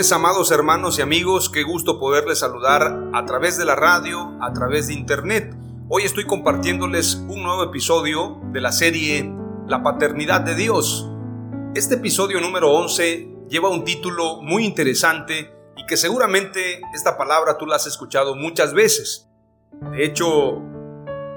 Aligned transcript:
Amados 0.00 0.50
hermanos 0.50 0.98
y 0.98 1.02
amigos, 1.02 1.50
qué 1.50 1.62
gusto 1.62 2.00
poderles 2.00 2.38
saludar 2.38 3.10
a 3.12 3.26
través 3.26 3.58
de 3.58 3.66
la 3.66 3.76
radio, 3.76 4.34
a 4.40 4.50
través 4.54 4.86
de 4.86 4.94
internet. 4.94 5.54
Hoy 5.90 6.04
estoy 6.04 6.24
compartiéndoles 6.24 7.16
un 7.28 7.42
nuevo 7.42 7.62
episodio 7.64 8.40
de 8.50 8.62
la 8.62 8.72
serie 8.72 9.30
La 9.68 9.82
Paternidad 9.82 10.40
de 10.40 10.54
Dios. 10.54 11.06
Este 11.74 11.96
episodio 11.96 12.40
número 12.40 12.70
11 12.72 13.28
lleva 13.50 13.68
un 13.68 13.84
título 13.84 14.40
muy 14.40 14.64
interesante 14.64 15.52
y 15.76 15.84
que 15.84 15.98
seguramente 15.98 16.80
esta 16.94 17.18
palabra 17.18 17.58
tú 17.58 17.66
la 17.66 17.76
has 17.76 17.86
escuchado 17.86 18.34
muchas 18.34 18.72
veces. 18.72 19.28
De 19.92 20.02
hecho, 20.02 20.62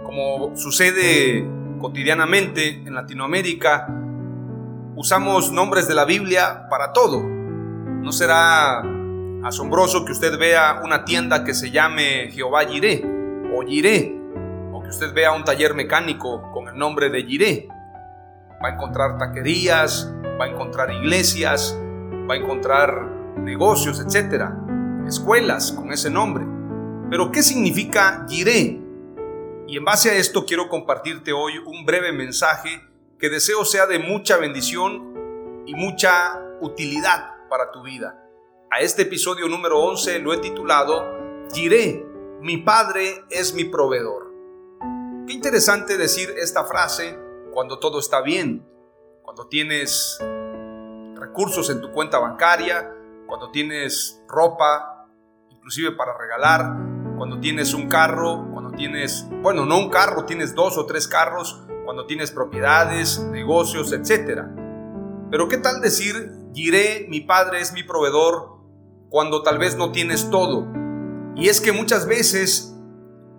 como 0.06 0.56
sucede 0.56 1.46
cotidianamente 1.82 2.70
en 2.70 2.96
Latinoamérica, 2.96 3.90
usamos 4.96 5.52
nombres 5.52 5.86
de 5.90 5.96
la 5.96 6.06
Biblia 6.06 6.68
para 6.70 6.94
todo 6.94 7.33
¿No 8.04 8.12
será 8.12 8.84
asombroso 9.46 10.04
que 10.04 10.12
usted 10.12 10.38
vea 10.38 10.82
una 10.84 11.06
tienda 11.06 11.46
que 11.46 11.54
se 11.54 11.72
llame 11.72 12.30
Jehová 12.34 12.66
Jiré 12.66 13.02
o 13.56 13.66
Jiré? 13.66 14.14
O 14.74 14.84
que 14.84 14.90
usted 14.90 15.14
vea 15.14 15.32
un 15.32 15.46
taller 15.46 15.74
mecánico 15.74 16.52
con 16.52 16.68
el 16.68 16.78
nombre 16.78 17.10
de 17.10 17.24
Jiré. 17.24 17.70
Va 18.62 18.68
a 18.68 18.74
encontrar 18.74 19.18
taquerías, 19.18 20.14
va 20.38 20.44
a 20.44 20.48
encontrar 20.50 20.92
iglesias, 20.92 21.80
va 22.30 22.34
a 22.34 22.38
encontrar 22.38 23.08
negocios, 23.38 24.02
etcétera, 24.06 24.54
escuelas 25.08 25.72
con 25.72 25.94
ese 25.94 26.10
nombre. 26.10 26.46
Pero 27.10 27.32
¿qué 27.32 27.42
significa 27.42 28.26
Jiré? 28.28 28.82
Y 29.66 29.78
en 29.78 29.86
base 29.86 30.10
a 30.10 30.16
esto 30.16 30.46
quiero 30.46 30.68
compartirte 30.68 31.32
hoy 31.32 31.54
un 31.58 31.86
breve 31.86 32.12
mensaje 32.12 32.82
que 33.18 33.30
deseo 33.30 33.64
sea 33.64 33.88
de 33.88 34.00
mucha 34.00 34.36
bendición 34.36 35.64
y 35.66 35.74
mucha 35.74 36.38
utilidad 36.60 37.33
para 37.54 37.70
tu 37.70 37.84
vida. 37.84 38.20
A 38.72 38.80
este 38.80 39.04
episodio 39.04 39.48
número 39.48 39.78
11 39.78 40.18
lo 40.18 40.34
he 40.34 40.40
titulado 40.40 41.06
Giré, 41.54 42.04
mi 42.42 42.58
Padre 42.58 43.26
es 43.30 43.54
mi 43.54 43.66
proveedor. 43.66 44.34
Qué 45.28 45.34
interesante 45.34 45.96
decir 45.96 46.34
esta 46.36 46.64
frase 46.64 47.16
cuando 47.54 47.78
todo 47.78 48.00
está 48.00 48.24
bien, 48.24 48.68
cuando 49.22 49.50
tienes 49.50 50.18
recursos 51.14 51.70
en 51.70 51.80
tu 51.80 51.92
cuenta 51.92 52.18
bancaria, 52.18 52.92
cuando 53.28 53.52
tienes 53.52 54.20
ropa, 54.28 55.08
inclusive 55.52 55.92
para 55.92 56.18
regalar, 56.18 56.76
cuando 57.20 57.40
tienes 57.40 57.76
un 57.76 57.88
carro, 57.88 58.48
cuando 58.52 58.72
tienes, 58.72 59.28
bueno, 59.44 59.64
no 59.68 59.78
un 59.78 59.92
carro, 59.92 60.26
tienes 60.26 60.56
dos 60.56 60.76
o 60.80 60.88
tres 60.88 61.08
carros, 61.08 61.62
cuando 61.86 62.08
tienes 62.08 62.32
propiedades, 62.32 63.20
negocios, 63.20 63.94
etc. 63.94 64.42
Pero 65.30 65.48
¿qué 65.48 65.60
tal 65.60 65.82
decir 65.82 66.42
Giré, 66.54 67.08
mi 67.10 67.22
Padre 67.22 67.62
es 67.62 67.74
mi 67.74 67.84
proveedor, 67.84 68.60
cuando 69.10 69.42
tal 69.42 69.58
vez 69.58 69.76
no 69.76 69.92
tienes 69.92 70.30
todo. 70.30 70.68
Y 71.36 71.50
es 71.50 71.60
que 71.60 71.72
muchas 71.72 72.08
veces, 72.08 72.76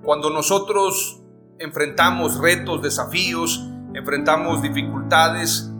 cuando 0.02 0.30
nosotros 0.30 1.22
enfrentamos 1.58 2.38
retos, 2.38 2.82
desafíos, 2.82 3.64
enfrentamos 3.94 4.62
dificultades, 4.62 5.70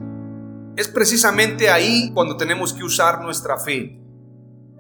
es 0.77 0.89
precisamente 0.89 1.71
ahí 1.71 2.13
cuando 2.15 2.37
tenemos 2.37 2.73
que 2.73 2.85
usar 2.85 3.23
nuestra 3.23 3.59
fe. 3.59 4.01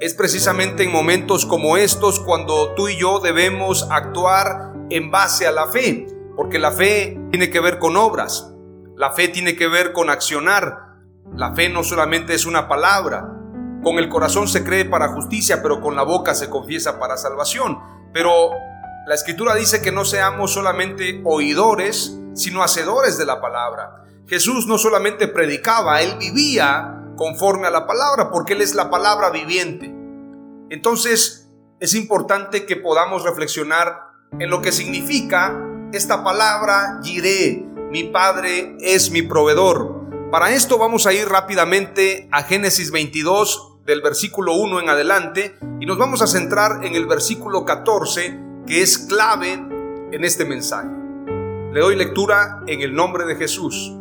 Es 0.00 0.14
precisamente 0.14 0.84
en 0.84 0.92
momentos 0.92 1.46
como 1.46 1.76
estos 1.76 2.20
cuando 2.20 2.74
tú 2.74 2.88
y 2.88 2.98
yo 2.98 3.20
debemos 3.20 3.88
actuar 3.90 4.74
en 4.90 5.10
base 5.10 5.46
a 5.46 5.52
la 5.52 5.66
fe, 5.66 6.06
porque 6.36 6.58
la 6.58 6.70
fe 6.70 7.18
tiene 7.30 7.50
que 7.50 7.60
ver 7.60 7.78
con 7.78 7.96
obras, 7.96 8.52
la 8.96 9.12
fe 9.12 9.28
tiene 9.28 9.56
que 9.56 9.68
ver 9.68 9.92
con 9.92 10.10
accionar, 10.10 10.83
la 11.32 11.54
fe 11.54 11.68
no 11.68 11.82
solamente 11.82 12.34
es 12.34 12.46
una 12.46 12.68
palabra. 12.68 13.28
Con 13.82 13.98
el 13.98 14.08
corazón 14.08 14.48
se 14.48 14.64
cree 14.64 14.84
para 14.84 15.08
justicia, 15.08 15.62
pero 15.62 15.80
con 15.80 15.96
la 15.96 16.02
boca 16.02 16.34
se 16.34 16.48
confiesa 16.48 16.98
para 16.98 17.16
salvación. 17.16 17.78
Pero 18.12 18.50
la 19.06 19.14
escritura 19.14 19.54
dice 19.54 19.82
que 19.82 19.92
no 19.92 20.04
seamos 20.04 20.52
solamente 20.52 21.20
oidores, 21.24 22.18
sino 22.34 22.62
hacedores 22.62 23.18
de 23.18 23.26
la 23.26 23.40
palabra. 23.40 24.04
Jesús 24.26 24.66
no 24.66 24.78
solamente 24.78 25.28
predicaba, 25.28 26.00
él 26.00 26.16
vivía 26.18 27.12
conforme 27.16 27.66
a 27.66 27.70
la 27.70 27.86
palabra, 27.86 28.30
porque 28.30 28.54
él 28.54 28.62
es 28.62 28.74
la 28.74 28.90
palabra 28.90 29.30
viviente. 29.30 29.94
Entonces, 30.70 31.50
es 31.80 31.94
importante 31.94 32.64
que 32.64 32.76
podamos 32.76 33.24
reflexionar 33.24 34.04
en 34.38 34.50
lo 34.50 34.62
que 34.62 34.72
significa 34.72 35.54
esta 35.92 36.24
palabra, 36.24 37.00
Jiré, 37.02 37.66
mi 37.90 38.04
Padre 38.04 38.76
es 38.80 39.10
mi 39.10 39.22
proveedor. 39.22 40.03
Para 40.34 40.50
esto 40.50 40.78
vamos 40.78 41.06
a 41.06 41.12
ir 41.12 41.28
rápidamente 41.28 42.28
a 42.32 42.42
Génesis 42.42 42.90
22 42.90 43.84
del 43.86 44.02
versículo 44.02 44.54
1 44.54 44.80
en 44.80 44.90
adelante 44.90 45.56
y 45.78 45.86
nos 45.86 45.96
vamos 45.96 46.22
a 46.22 46.26
centrar 46.26 46.84
en 46.84 46.96
el 46.96 47.06
versículo 47.06 47.64
14 47.64 48.36
que 48.66 48.82
es 48.82 48.98
clave 48.98 49.52
en 49.52 50.24
este 50.24 50.44
mensaje. 50.44 50.88
Le 51.72 51.78
doy 51.78 51.94
lectura 51.94 52.64
en 52.66 52.80
el 52.80 52.96
nombre 52.96 53.26
de 53.26 53.36
Jesús. 53.36 53.92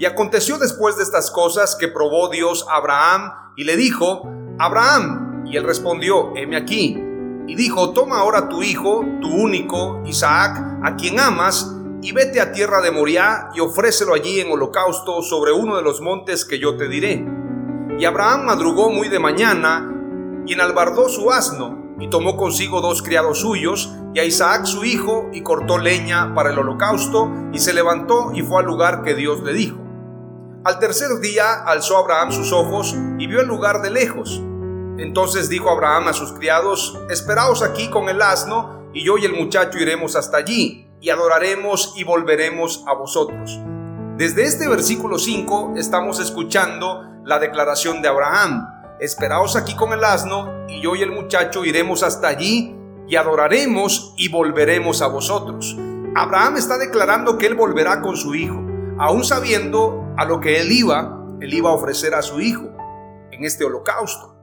Y 0.00 0.04
aconteció 0.04 0.58
después 0.58 0.96
de 0.96 1.04
estas 1.04 1.30
cosas 1.30 1.76
que 1.76 1.86
probó 1.86 2.28
Dios 2.28 2.66
a 2.68 2.78
Abraham 2.78 3.30
y 3.54 3.62
le 3.62 3.76
dijo, 3.76 4.28
Abraham, 4.58 5.44
y 5.46 5.56
él 5.56 5.62
respondió, 5.62 6.32
heme 6.34 6.56
aquí. 6.56 7.00
Y 7.46 7.54
dijo, 7.54 7.92
toma 7.92 8.18
ahora 8.18 8.48
tu 8.48 8.64
hijo, 8.64 9.04
tu 9.20 9.28
único, 9.28 10.02
Isaac, 10.06 10.60
a 10.82 10.96
quien 10.96 11.20
amas, 11.20 11.72
y 12.02 12.12
vete 12.12 12.40
a 12.40 12.52
tierra 12.52 12.80
de 12.80 12.90
Moriah 12.90 13.50
y 13.54 13.60
ofrécelo 13.60 14.14
allí 14.14 14.40
en 14.40 14.50
holocausto 14.50 15.22
sobre 15.22 15.52
uno 15.52 15.76
de 15.76 15.82
los 15.82 16.00
montes 16.00 16.44
que 16.44 16.58
yo 16.58 16.76
te 16.76 16.88
diré. 16.88 17.24
Y 17.98 18.04
Abraham 18.04 18.46
madrugó 18.46 18.90
muy 18.90 19.08
de 19.08 19.18
mañana 19.18 19.92
y 20.46 20.52
enalbardó 20.52 21.08
su 21.08 21.30
asno 21.30 21.94
y 21.98 22.08
tomó 22.10 22.36
consigo 22.36 22.80
dos 22.80 23.02
criados 23.02 23.40
suyos 23.40 23.94
y 24.14 24.20
a 24.20 24.24
Isaac 24.24 24.66
su 24.66 24.84
hijo 24.84 25.30
y 25.32 25.42
cortó 25.42 25.78
leña 25.78 26.34
para 26.34 26.50
el 26.50 26.58
holocausto 26.58 27.30
y 27.52 27.58
se 27.58 27.72
levantó 27.72 28.32
y 28.34 28.42
fue 28.42 28.60
al 28.60 28.66
lugar 28.66 29.02
que 29.02 29.14
Dios 29.14 29.42
le 29.42 29.54
dijo. 29.54 29.78
Al 30.64 30.78
tercer 30.78 31.20
día 31.20 31.62
alzó 31.64 31.96
Abraham 31.96 32.32
sus 32.32 32.52
ojos 32.52 32.94
y 33.18 33.26
vio 33.26 33.40
el 33.40 33.46
lugar 33.46 33.82
de 33.82 33.90
lejos. 33.90 34.42
Entonces 34.98 35.48
dijo 35.48 35.70
Abraham 35.70 36.08
a 36.08 36.12
sus 36.12 36.32
criados, 36.32 36.98
esperaos 37.08 37.62
aquí 37.62 37.88
con 37.88 38.08
el 38.08 38.20
asno 38.20 38.90
y 38.92 39.04
yo 39.04 39.16
y 39.16 39.24
el 39.24 39.32
muchacho 39.32 39.78
iremos 39.78 40.16
hasta 40.16 40.38
allí 40.38 40.85
y 41.00 41.10
adoraremos 41.10 41.94
y 41.96 42.04
volveremos 42.04 42.84
a 42.86 42.94
vosotros. 42.94 43.60
Desde 44.16 44.44
este 44.44 44.68
versículo 44.68 45.18
5 45.18 45.74
estamos 45.76 46.20
escuchando 46.20 47.04
la 47.24 47.38
declaración 47.38 48.02
de 48.02 48.08
Abraham. 48.08 48.66
Esperaos 48.98 49.56
aquí 49.56 49.76
con 49.76 49.92
el 49.92 50.02
asno 50.04 50.66
y 50.68 50.80
yo 50.80 50.96
y 50.96 51.02
el 51.02 51.12
muchacho 51.12 51.64
iremos 51.64 52.02
hasta 52.02 52.28
allí 52.28 52.74
y 53.08 53.16
adoraremos 53.16 54.14
y 54.16 54.28
volveremos 54.28 55.02
a 55.02 55.08
vosotros. 55.08 55.76
Abraham 56.14 56.56
está 56.56 56.78
declarando 56.78 57.36
que 57.36 57.46
él 57.46 57.54
volverá 57.54 58.00
con 58.00 58.16
su 58.16 58.34
hijo, 58.34 58.64
aún 58.98 59.22
sabiendo 59.22 60.14
a 60.16 60.24
lo 60.24 60.40
que 60.40 60.60
él 60.60 60.72
iba, 60.72 61.22
él 61.40 61.52
iba 61.52 61.68
a 61.70 61.74
ofrecer 61.74 62.14
a 62.14 62.22
su 62.22 62.40
hijo 62.40 62.70
en 63.30 63.44
este 63.44 63.64
holocausto. 63.64 64.34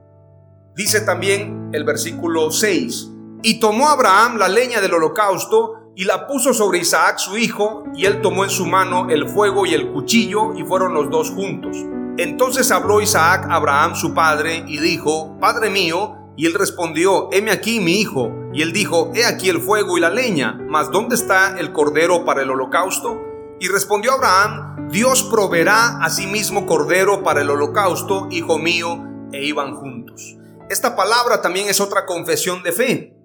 Dice 0.76 1.00
también 1.00 1.70
el 1.72 1.84
versículo 1.84 2.50
6, 2.50 3.10
y 3.42 3.60
tomó 3.60 3.88
Abraham 3.88 4.38
la 4.38 4.48
leña 4.48 4.80
del 4.80 4.94
holocausto 4.94 5.83
y 5.96 6.04
la 6.04 6.26
puso 6.26 6.52
sobre 6.52 6.78
Isaac 6.78 7.18
su 7.18 7.36
hijo, 7.36 7.84
y 7.94 8.06
él 8.06 8.20
tomó 8.20 8.44
en 8.44 8.50
su 8.50 8.66
mano 8.66 9.08
el 9.10 9.28
fuego 9.28 9.66
y 9.66 9.74
el 9.74 9.92
cuchillo, 9.92 10.54
y 10.54 10.64
fueron 10.64 10.94
los 10.94 11.10
dos 11.10 11.30
juntos. 11.30 11.76
Entonces 12.16 12.70
habló 12.70 13.00
Isaac 13.00 13.46
a 13.48 13.56
Abraham 13.56 13.94
su 13.94 14.14
padre, 14.14 14.64
y 14.66 14.78
dijo, 14.78 15.38
Padre 15.40 15.70
mío, 15.70 16.16
y 16.36 16.46
él 16.46 16.54
respondió, 16.54 17.28
heme 17.32 17.52
aquí 17.52 17.80
mi 17.80 18.00
hijo. 18.00 18.32
Y 18.52 18.62
él 18.62 18.72
dijo, 18.72 19.10
he 19.14 19.24
aquí 19.24 19.48
el 19.48 19.60
fuego 19.60 19.96
y 19.96 20.00
la 20.00 20.10
leña, 20.10 20.58
mas 20.68 20.90
¿dónde 20.90 21.14
está 21.14 21.58
el 21.58 21.72
cordero 21.72 22.24
para 22.24 22.42
el 22.42 22.50
holocausto? 22.50 23.20
Y 23.60 23.68
respondió 23.68 24.12
Abraham, 24.12 24.88
Dios 24.90 25.22
proveerá 25.22 25.98
a 25.98 26.10
sí 26.10 26.26
mismo 26.26 26.66
cordero 26.66 27.22
para 27.22 27.40
el 27.42 27.50
holocausto, 27.50 28.28
hijo 28.30 28.58
mío, 28.58 29.04
e 29.32 29.44
iban 29.44 29.74
juntos. 29.74 30.36
Esta 30.68 30.96
palabra 30.96 31.40
también 31.40 31.68
es 31.68 31.80
otra 31.80 32.04
confesión 32.04 32.62
de 32.62 32.72
fe. 32.72 33.16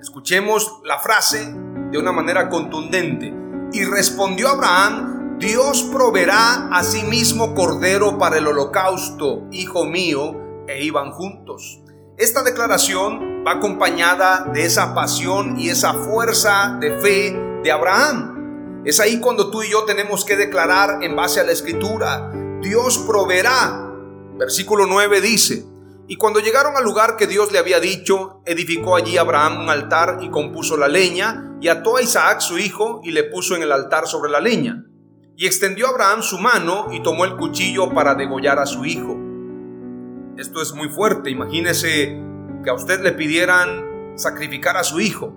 Escuchemos 0.00 0.80
la 0.84 0.98
frase 0.98 1.54
de 1.90 1.98
una 1.98 2.12
manera 2.12 2.48
contundente. 2.48 3.34
Y 3.72 3.84
respondió 3.84 4.48
Abraham, 4.48 5.38
Dios 5.38 5.84
proveerá 5.92 6.68
a 6.70 6.84
sí 6.84 7.02
mismo 7.04 7.54
cordero 7.54 8.18
para 8.18 8.38
el 8.38 8.46
holocausto, 8.46 9.46
hijo 9.50 9.86
mío, 9.86 10.36
e 10.66 10.84
iban 10.84 11.12
juntos. 11.12 11.80
Esta 12.18 12.42
declaración 12.42 13.44
va 13.46 13.52
acompañada 13.52 14.44
de 14.52 14.64
esa 14.64 14.94
pasión 14.94 15.58
y 15.58 15.70
esa 15.70 15.94
fuerza 15.94 16.76
de 16.78 16.98
fe 16.98 17.34
de 17.62 17.72
Abraham. 17.72 18.82
Es 18.84 19.00
ahí 19.00 19.20
cuando 19.20 19.50
tú 19.50 19.62
y 19.62 19.70
yo 19.70 19.84
tenemos 19.84 20.24
que 20.24 20.36
declarar 20.36 21.02
en 21.02 21.16
base 21.16 21.40
a 21.40 21.44
la 21.44 21.52
escritura, 21.52 22.30
Dios 22.60 22.98
proveerá. 22.98 23.90
Versículo 24.38 24.86
9 24.86 25.20
dice, 25.22 25.64
y 26.10 26.16
cuando 26.16 26.40
llegaron 26.40 26.76
al 26.76 26.82
lugar 26.82 27.16
que 27.16 27.28
Dios 27.28 27.52
le 27.52 27.60
había 27.60 27.78
dicho, 27.78 28.42
edificó 28.44 28.96
allí 28.96 29.16
Abraham 29.16 29.60
un 29.60 29.70
altar 29.70 30.18
y 30.20 30.28
compuso 30.28 30.76
la 30.76 30.88
leña, 30.88 31.56
y 31.60 31.68
ató 31.68 31.98
a 31.98 32.02
Isaac 32.02 32.40
su 32.40 32.58
hijo 32.58 33.00
y 33.04 33.12
le 33.12 33.22
puso 33.22 33.54
en 33.54 33.62
el 33.62 33.70
altar 33.70 34.08
sobre 34.08 34.28
la 34.28 34.40
leña. 34.40 34.86
Y 35.36 35.46
extendió 35.46 35.86
Abraham 35.86 36.22
su 36.22 36.40
mano 36.40 36.88
y 36.90 37.00
tomó 37.00 37.24
el 37.24 37.36
cuchillo 37.36 37.94
para 37.94 38.16
degollar 38.16 38.58
a 38.58 38.66
su 38.66 38.84
hijo. 38.84 39.16
Esto 40.36 40.60
es 40.60 40.72
muy 40.74 40.88
fuerte. 40.88 41.30
Imagínese 41.30 42.20
que 42.64 42.70
a 42.70 42.74
usted 42.74 43.02
le 43.02 43.12
pidieran 43.12 44.16
sacrificar 44.16 44.76
a 44.76 44.82
su 44.82 44.98
hijo. 44.98 45.36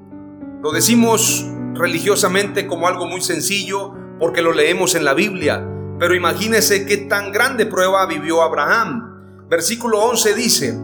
Lo 0.64 0.72
decimos 0.72 1.46
religiosamente 1.76 2.66
como 2.66 2.88
algo 2.88 3.06
muy 3.06 3.22
sencillo 3.22 3.94
porque 4.18 4.42
lo 4.42 4.54
leemos 4.54 4.96
en 4.96 5.06
la 5.06 5.14
Biblia. 5.14 5.64
Pero 6.00 6.16
imagínese 6.16 6.88
qué 6.88 6.98
tan 6.98 7.32
grande 7.32 7.68
prueba 7.68 8.08
vivió 8.08 8.42
Abraham. 8.42 9.13
Versículo 9.54 10.00
11 10.00 10.34
dice, 10.34 10.80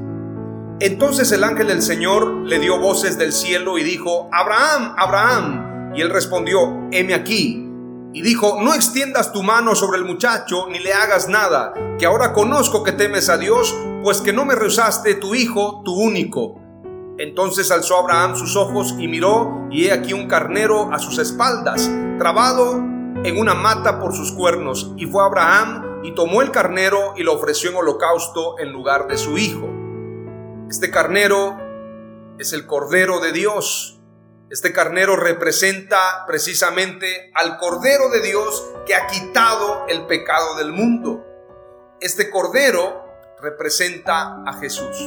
entonces 0.79 1.31
el 1.31 1.43
ángel 1.43 1.69
del 1.69 1.81
Señor 1.81 2.45
le 2.45 2.59
dio 2.59 2.79
voces 2.79 3.17
del 3.17 3.33
cielo 3.33 3.79
y 3.79 3.83
dijo, 3.83 4.29
Abraham, 4.31 4.93
Abraham. 4.95 5.91
Y 5.95 6.01
él 6.01 6.11
respondió, 6.11 6.87
heme 6.91 7.15
aquí. 7.15 7.67
Y 8.13 8.21
dijo, 8.21 8.61
no 8.61 8.75
extiendas 8.75 9.33
tu 9.33 9.41
mano 9.41 9.73
sobre 9.73 9.97
el 9.97 10.05
muchacho 10.05 10.67
ni 10.69 10.77
le 10.77 10.93
hagas 10.93 11.27
nada, 11.27 11.73
que 11.97 12.05
ahora 12.05 12.31
conozco 12.31 12.83
que 12.83 12.91
temes 12.91 13.29
a 13.29 13.39
Dios, 13.39 13.75
pues 14.03 14.21
que 14.21 14.33
no 14.33 14.45
me 14.45 14.53
rehusaste 14.53 15.15
tu 15.15 15.33
hijo, 15.33 15.81
tu 15.83 15.99
único. 15.99 16.61
Entonces 17.17 17.71
alzó 17.71 17.97
Abraham 17.97 18.35
sus 18.35 18.55
ojos 18.55 18.93
y 18.99 19.07
miró, 19.07 19.67
y 19.71 19.85
he 19.85 19.91
aquí 19.91 20.13
un 20.13 20.27
carnero 20.27 20.93
a 20.93 20.99
sus 20.99 21.17
espaldas, 21.17 21.89
trabado 22.19 22.75
en 23.23 23.39
una 23.39 23.55
mata 23.55 23.99
por 23.99 24.13
sus 24.13 24.31
cuernos. 24.31 24.93
Y 24.95 25.07
fue 25.07 25.23
Abraham 25.23 25.88
y 26.03 26.13
tomó 26.15 26.41
el 26.41 26.51
carnero 26.51 27.13
y 27.15 27.23
lo 27.23 27.33
ofreció 27.33 27.69
en 27.69 27.77
holocausto 27.77 28.59
en 28.59 28.71
lugar 28.71 29.07
de 29.07 29.17
su 29.17 29.37
hijo. 29.37 29.69
Este 30.69 30.91
carnero 30.91 31.57
es 32.37 32.53
el 32.53 32.65
Cordero 32.65 33.19
de 33.19 33.31
Dios 33.31 33.99
este 34.49 34.73
carnero 34.73 35.15
representa 35.15 36.25
precisamente 36.25 37.29
al 37.35 37.59
Cordero 37.59 38.09
de 38.09 38.19
Dios 38.19 38.65
que 38.87 38.95
ha 38.95 39.05
quitado 39.05 39.85
el 39.87 40.07
pecado 40.07 40.55
del 40.55 40.71
mundo. 40.71 41.23
Este 41.99 42.31
Cordero 42.31 43.05
representa 43.39 44.41
a 44.47 44.53
Jesús. 44.53 44.97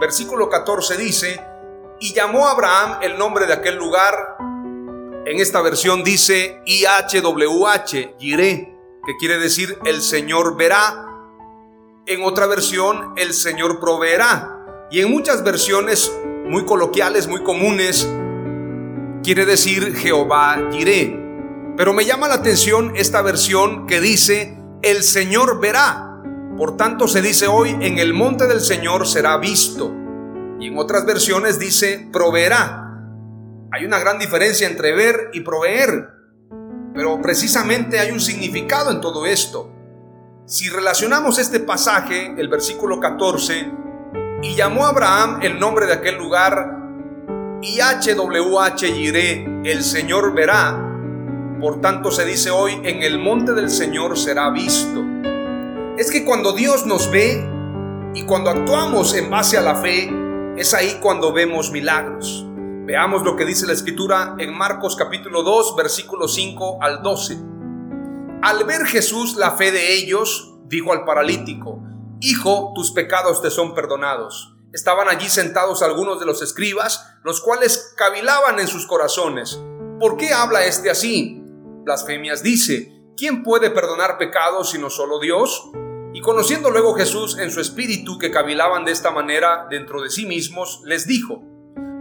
Versículo 0.00 0.48
14 0.48 0.96
dice, 0.96 1.44
y 1.98 2.14
llamó 2.14 2.46
a 2.46 2.52
Abraham 2.52 2.98
el 3.02 3.18
nombre 3.18 3.46
de 3.46 3.54
aquel 3.54 3.74
lugar. 3.74 4.36
En 5.26 5.40
esta 5.40 5.60
versión 5.62 6.04
dice 6.04 6.62
IHWH, 6.64 8.18
Yireh, 8.18 8.71
que 9.04 9.16
quiere 9.16 9.38
decir 9.38 9.78
el 9.84 10.00
Señor 10.00 10.56
verá. 10.56 11.08
En 12.06 12.22
otra 12.22 12.46
versión, 12.46 13.14
el 13.16 13.34
Señor 13.34 13.80
proveerá. 13.80 14.88
Y 14.90 15.00
en 15.00 15.10
muchas 15.10 15.42
versiones 15.42 16.12
muy 16.46 16.64
coloquiales, 16.64 17.26
muy 17.26 17.42
comunes, 17.42 18.08
quiere 19.22 19.44
decir 19.44 19.96
Jehová 19.96 20.68
Jireh. 20.70 21.18
Pero 21.76 21.92
me 21.92 22.04
llama 22.04 22.28
la 22.28 22.34
atención 22.34 22.92
esta 22.96 23.22
versión 23.22 23.86
que 23.86 24.00
dice, 24.00 24.58
el 24.82 25.02
Señor 25.02 25.60
verá. 25.60 26.20
Por 26.56 26.76
tanto 26.76 27.08
se 27.08 27.22
dice 27.22 27.46
hoy, 27.46 27.70
en 27.80 27.98
el 27.98 28.14
monte 28.14 28.46
del 28.46 28.60
Señor 28.60 29.06
será 29.06 29.38
visto. 29.38 29.92
Y 30.60 30.68
en 30.68 30.78
otras 30.78 31.06
versiones 31.06 31.58
dice, 31.58 32.08
proveerá. 32.12 32.78
Hay 33.72 33.84
una 33.84 33.98
gran 33.98 34.18
diferencia 34.18 34.68
entre 34.68 34.94
ver 34.94 35.30
y 35.32 35.40
proveer. 35.40 36.21
Pero 36.94 37.20
precisamente 37.22 37.98
hay 37.98 38.10
un 38.10 38.20
significado 38.20 38.90
en 38.90 39.00
todo 39.00 39.26
esto. 39.26 39.70
Si 40.46 40.68
relacionamos 40.68 41.38
este 41.38 41.60
pasaje, 41.60 42.34
el 42.36 42.48
versículo 42.48 43.00
14, 43.00 43.70
y 44.42 44.54
llamó 44.54 44.84
a 44.84 44.90
Abraham 44.90 45.38
el 45.42 45.58
nombre 45.58 45.86
de 45.86 45.94
aquel 45.94 46.16
lugar 46.16 46.78
y 47.62 47.78
HWH 47.78 48.88
iré, 48.88 49.44
el 49.64 49.84
Señor 49.84 50.34
verá. 50.34 50.88
Por 51.60 51.80
tanto 51.80 52.10
se 52.10 52.24
dice 52.24 52.50
hoy, 52.50 52.72
en 52.82 53.02
el 53.02 53.20
monte 53.20 53.52
del 53.52 53.70
Señor 53.70 54.18
será 54.18 54.50
visto. 54.50 55.04
Es 55.96 56.10
que 56.10 56.24
cuando 56.24 56.52
Dios 56.52 56.86
nos 56.86 57.08
ve 57.10 57.48
y 58.14 58.24
cuando 58.24 58.50
actuamos 58.50 59.14
en 59.14 59.30
base 59.30 59.56
a 59.56 59.62
la 59.62 59.76
fe, 59.76 60.10
es 60.56 60.74
ahí 60.74 60.98
cuando 61.00 61.32
vemos 61.32 61.70
milagros. 61.70 62.41
Veamos 62.84 63.22
lo 63.22 63.36
que 63.36 63.44
dice 63.44 63.64
la 63.68 63.74
escritura 63.74 64.34
en 64.40 64.58
Marcos 64.58 64.96
capítulo 64.96 65.44
2, 65.44 65.76
versículo 65.76 66.26
5 66.26 66.78
al 66.82 67.00
12. 67.00 67.38
Al 68.42 68.64
ver 68.64 68.86
Jesús 68.86 69.36
la 69.36 69.52
fe 69.52 69.70
de 69.70 69.94
ellos, 69.94 70.56
dijo 70.66 70.92
al 70.92 71.04
paralítico, 71.04 71.80
Hijo, 72.20 72.72
tus 72.74 72.90
pecados 72.90 73.40
te 73.40 73.52
son 73.52 73.76
perdonados. 73.76 74.56
Estaban 74.72 75.08
allí 75.08 75.28
sentados 75.28 75.80
algunos 75.80 76.18
de 76.18 76.26
los 76.26 76.42
escribas, 76.42 77.06
los 77.22 77.40
cuales 77.40 77.94
cavilaban 77.96 78.58
en 78.58 78.66
sus 78.66 78.84
corazones. 78.88 79.62
¿Por 80.00 80.16
qué 80.16 80.32
habla 80.32 80.64
este 80.64 80.90
así? 80.90 81.40
Blasfemias 81.84 82.42
dice, 82.42 83.00
¿quién 83.16 83.44
puede 83.44 83.70
perdonar 83.70 84.18
pecados 84.18 84.70
sino 84.70 84.90
solo 84.90 85.20
Dios? 85.20 85.70
Y 86.14 86.20
conociendo 86.20 86.68
luego 86.70 86.94
Jesús 86.94 87.38
en 87.38 87.52
su 87.52 87.60
espíritu 87.60 88.18
que 88.18 88.32
cavilaban 88.32 88.84
de 88.84 88.90
esta 88.90 89.12
manera 89.12 89.68
dentro 89.70 90.02
de 90.02 90.10
sí 90.10 90.26
mismos, 90.26 90.80
les 90.84 91.06
dijo, 91.06 91.51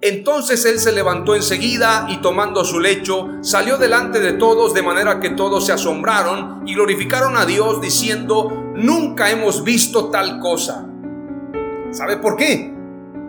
Entonces 0.00 0.64
él 0.64 0.78
se 0.78 0.92
levantó 0.92 1.34
enseguida 1.34 2.06
y 2.08 2.18
tomando 2.18 2.64
su 2.64 2.78
lecho 2.78 3.28
salió 3.40 3.78
delante 3.78 4.20
de 4.20 4.34
todos 4.34 4.72
de 4.72 4.82
manera 4.82 5.18
que 5.18 5.30
todos 5.30 5.66
se 5.66 5.72
asombraron 5.72 6.62
y 6.66 6.74
glorificaron 6.74 7.36
a 7.36 7.44
Dios 7.44 7.80
diciendo, 7.80 8.72
nunca 8.76 9.30
hemos 9.30 9.64
visto 9.64 10.08
tal 10.10 10.38
cosa. 10.38 10.86
¿Sabe 11.90 12.18
por 12.18 12.36
qué? 12.36 12.72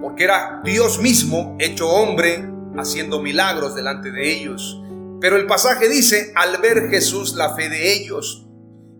Porque 0.01 0.25
era 0.25 0.61
Dios 0.63 0.99
mismo 0.99 1.57
hecho 1.59 1.89
hombre 1.89 2.47
haciendo 2.77 3.19
milagros 3.19 3.73
delante 3.73 4.11
de 4.11 4.31
ellos. 4.31 4.79
Pero 5.19 5.37
el 5.37 5.47
pasaje 5.47 5.89
dice, 5.89 6.31
al 6.35 6.57
ver 6.57 6.89
Jesús 6.89 7.33
la 7.33 7.55
fe 7.55 7.67
de 7.67 7.93
ellos. 7.93 8.45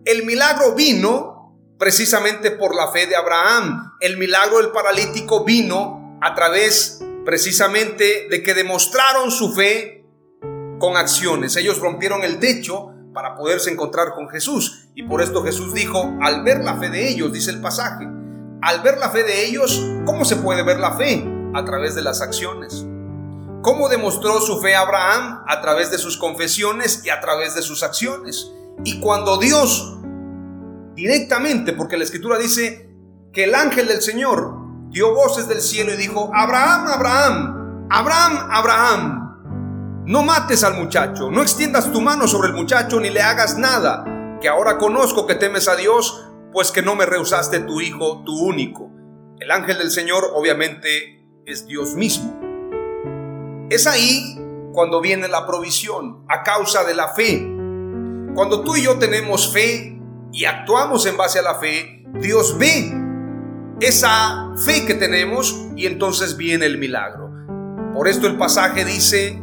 El 0.04 0.24
milagro 0.24 0.74
vino 0.74 1.54
precisamente 1.78 2.50
por 2.50 2.74
la 2.74 2.90
fe 2.90 3.06
de 3.06 3.14
Abraham. 3.14 3.92
El 4.00 4.18
milagro 4.18 4.58
del 4.58 4.72
paralítico 4.72 5.44
vino 5.44 6.18
a 6.20 6.34
través 6.34 7.00
precisamente 7.30 8.26
de 8.28 8.42
que 8.42 8.54
demostraron 8.54 9.30
su 9.30 9.52
fe 9.52 10.04
con 10.80 10.96
acciones. 10.96 11.54
Ellos 11.54 11.78
rompieron 11.78 12.24
el 12.24 12.40
techo 12.40 12.88
para 13.14 13.36
poderse 13.36 13.70
encontrar 13.70 14.14
con 14.16 14.28
Jesús. 14.28 14.88
Y 14.96 15.04
por 15.04 15.22
esto 15.22 15.44
Jesús 15.44 15.72
dijo, 15.72 16.12
al 16.22 16.42
ver 16.42 16.64
la 16.64 16.74
fe 16.74 16.90
de 16.90 17.08
ellos, 17.08 17.32
dice 17.32 17.52
el 17.52 17.60
pasaje, 17.60 18.04
al 18.62 18.80
ver 18.82 18.98
la 18.98 19.10
fe 19.10 19.22
de 19.22 19.46
ellos, 19.46 19.80
¿cómo 20.06 20.24
se 20.24 20.34
puede 20.34 20.64
ver 20.64 20.80
la 20.80 20.96
fe? 20.96 21.24
A 21.54 21.64
través 21.64 21.94
de 21.94 22.02
las 22.02 22.20
acciones. 22.20 22.84
¿Cómo 23.62 23.88
demostró 23.88 24.40
su 24.40 24.60
fe 24.60 24.74
Abraham? 24.74 25.44
A 25.46 25.60
través 25.60 25.92
de 25.92 25.98
sus 25.98 26.16
confesiones 26.16 27.02
y 27.04 27.10
a 27.10 27.20
través 27.20 27.54
de 27.54 27.62
sus 27.62 27.84
acciones. 27.84 28.50
Y 28.82 28.98
cuando 28.98 29.38
Dios 29.38 30.00
directamente, 30.96 31.74
porque 31.74 31.96
la 31.96 32.02
escritura 32.02 32.38
dice 32.38 32.90
que 33.32 33.44
el 33.44 33.54
ángel 33.54 33.86
del 33.86 34.02
Señor 34.02 34.59
dio 34.90 35.14
voces 35.14 35.48
del 35.48 35.60
cielo 35.60 35.94
y 35.94 35.96
dijo, 35.96 36.30
Abraham, 36.34 36.88
Abraham, 36.88 37.86
Abraham, 37.90 38.48
Abraham, 38.50 40.02
no 40.06 40.22
mates 40.22 40.64
al 40.64 40.74
muchacho, 40.74 41.30
no 41.30 41.42
extiendas 41.42 41.92
tu 41.92 42.00
mano 42.00 42.26
sobre 42.26 42.48
el 42.48 42.54
muchacho 42.54 43.00
ni 43.00 43.10
le 43.10 43.22
hagas 43.22 43.56
nada, 43.56 44.04
que 44.40 44.48
ahora 44.48 44.78
conozco 44.78 45.26
que 45.26 45.36
temes 45.36 45.68
a 45.68 45.76
Dios, 45.76 46.26
pues 46.52 46.72
que 46.72 46.82
no 46.82 46.96
me 46.96 47.06
rehusaste 47.06 47.60
tu 47.60 47.80
hijo, 47.80 48.24
tu 48.24 48.36
único. 48.36 48.90
El 49.38 49.52
ángel 49.52 49.78
del 49.78 49.90
Señor 49.90 50.32
obviamente 50.34 51.24
es 51.46 51.66
Dios 51.66 51.94
mismo. 51.94 52.38
Es 53.70 53.86
ahí 53.86 54.36
cuando 54.72 55.00
viene 55.00 55.28
la 55.28 55.46
provisión, 55.46 56.24
a 56.28 56.42
causa 56.42 56.82
de 56.84 56.94
la 56.94 57.08
fe. 57.08 57.38
Cuando 58.34 58.62
tú 58.64 58.76
y 58.76 58.82
yo 58.82 58.98
tenemos 58.98 59.52
fe 59.52 60.00
y 60.32 60.44
actuamos 60.44 61.06
en 61.06 61.16
base 61.16 61.38
a 61.38 61.42
la 61.42 61.54
fe, 61.56 62.04
Dios 62.20 62.58
ve 62.58 62.99
esa 63.80 64.52
fe 64.64 64.84
que 64.86 64.94
tenemos 64.94 65.68
y 65.76 65.86
entonces 65.86 66.36
viene 66.36 66.66
el 66.66 66.78
milagro. 66.78 67.30
Por 67.94 68.08
esto 68.08 68.26
el 68.26 68.36
pasaje 68.36 68.84
dice, 68.84 69.42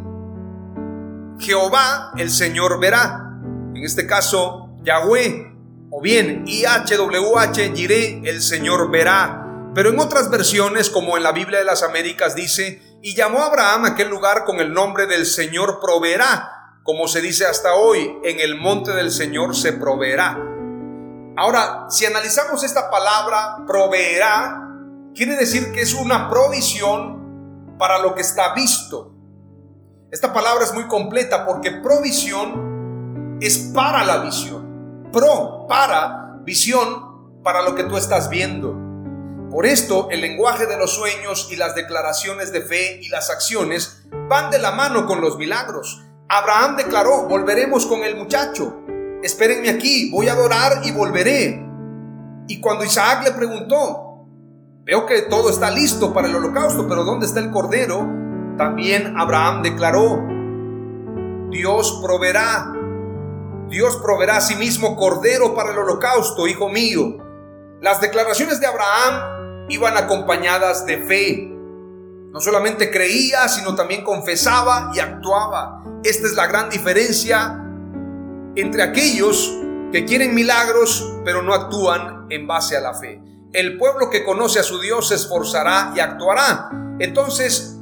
Jehová 1.39 2.12
el 2.17 2.29
Señor 2.29 2.79
verá. 2.79 3.39
En 3.74 3.84
este 3.84 4.08
caso, 4.08 4.70
Yahweh, 4.84 5.53
o 5.89 6.01
bien 6.01 6.44
IHWH, 6.48 7.74
diré, 7.74 8.22
el 8.24 8.41
Señor 8.41 8.89
verá. 8.91 9.44
Pero 9.74 9.89
en 9.89 10.00
otras 10.00 10.29
versiones, 10.29 10.89
como 10.89 11.17
en 11.17 11.24
la 11.24 11.32
Biblia 11.32 11.60
de 11.60 11.65
las 11.65 11.84
Américas, 11.84 12.36
dice, 12.36 12.82
y 13.01 13.15
llamó 13.15 13.39
a 13.39 13.48
Abraham 13.48 13.86
aquel 13.86 14.10
lugar 14.10 14.44
con 14.46 14.60
el 14.60 14.74
nombre 14.74 15.06
del 15.06 15.25
Señor 15.25 15.79
proveerá, 15.79 16.79
como 16.84 17.08
se 17.08 17.22
dice 17.22 17.46
hasta 17.46 17.75
hoy, 17.75 18.17
en 18.24 18.39
el 18.39 18.56
monte 18.56 18.91
del 18.91 19.12
Señor 19.12 19.56
se 19.56 19.74
proveerá. 19.74 20.46
Ahora, 21.38 21.86
si 21.89 22.03
analizamos 22.03 22.63
esta 22.63 22.89
palabra 22.89 23.63
proveerá, 23.67 24.60
quiere 25.13 25.36
decir 25.36 25.72
que 25.72 25.82
es 25.82 25.94
una 25.94 26.32
provisión 26.32 27.75
para 27.77 28.00
lo 28.00 28.15
que 28.15 28.22
está 28.22 28.56
visto. 28.56 29.13
Esta 30.12 30.34
palabra 30.34 30.63
es 30.63 30.74
muy 30.74 30.88
completa 30.88 31.46
porque 31.46 31.70
provisión 31.70 33.38
es 33.39 33.72
para 33.72 34.03
la 34.03 34.17
visión. 34.17 35.10
Pro, 35.13 35.67
para, 35.70 36.39
visión, 36.41 37.44
para 37.44 37.62
lo 37.62 37.75
que 37.75 37.84
tú 37.84 37.98
estás 37.98 38.29
viendo. 38.29 38.75
Por 39.51 39.67
esto, 39.67 40.08
el 40.10 40.22
lenguaje 40.22 40.65
de 40.65 40.77
los 40.77 40.91
sueños 40.91 41.50
y 41.51 41.56
las 41.56 41.75
declaraciones 41.75 42.51
de 42.51 42.62
fe 42.62 43.00
y 43.00 43.10
las 43.10 43.29
acciones 43.29 44.08
van 44.27 44.50
de 44.50 44.58
la 44.58 44.72
mano 44.72 45.06
con 45.06 45.22
los 45.22 45.38
milagros. 45.38 46.03
Abraham 46.29 46.77
declaró, 46.77 47.27
volveremos 47.27 47.86
con 47.86 48.03
el 48.03 48.15
muchacho. 48.15 48.87
Espérenme 49.24 49.69
aquí, 49.69 50.12
voy 50.12 50.27
a 50.27 50.33
adorar 50.33 50.81
y 50.83 50.91
volveré. 50.91 51.65
Y 52.47 52.62
cuando 52.62 52.86
Isaac 52.86 53.24
le 53.24 53.31
preguntó, 53.31 54.27
veo 54.83 55.05
que 55.05 55.24
todo 55.24 55.50
está 55.50 55.71
listo 55.71 56.13
para 56.13 56.27
el 56.27 56.36
holocausto, 56.36 56.88
pero 56.88 57.03
¿dónde 57.03 57.25
está 57.25 57.39
el 57.39 57.51
cordero? 57.51 58.07
También 58.57 59.15
Abraham 59.17 59.63
declaró, 59.63 60.24
Dios 61.50 62.00
proveerá, 62.03 62.71
Dios 63.69 63.97
proveerá 63.97 64.38
a 64.38 64.41
sí 64.41 64.55
mismo 64.55 64.95
cordero 64.95 65.55
para 65.55 65.71
el 65.71 65.79
holocausto, 65.79 66.47
hijo 66.47 66.69
mío. 66.69 67.17
Las 67.81 68.00
declaraciones 68.01 68.59
de 68.59 68.67
Abraham 68.67 69.65
iban 69.69 69.97
acompañadas 69.97 70.86
de 70.86 70.97
fe. 71.00 71.51
No 72.31 72.39
solamente 72.39 72.91
creía, 72.91 73.47
sino 73.47 73.75
también 73.75 74.03
confesaba 74.03 74.91
y 74.93 75.00
actuaba. 75.00 75.83
Esta 76.03 76.27
es 76.27 76.33
la 76.33 76.47
gran 76.47 76.69
diferencia 76.69 77.66
entre 78.57 78.81
aquellos 78.81 79.55
que 79.91 80.05
quieren 80.05 80.35
milagros, 80.35 81.15
pero 81.23 81.41
no 81.41 81.53
actúan 81.53 82.25
en 82.29 82.47
base 82.47 82.75
a 82.75 82.81
la 82.81 82.93
fe. 82.93 83.21
El 83.53 83.77
pueblo 83.77 84.09
que 84.09 84.25
conoce 84.25 84.59
a 84.59 84.63
su 84.63 84.79
Dios 84.79 85.09
se 85.09 85.15
esforzará 85.15 85.93
y 85.95 85.99
actuará. 85.99 86.69
Entonces, 86.99 87.77